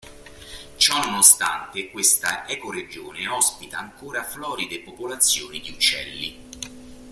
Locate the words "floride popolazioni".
4.23-5.59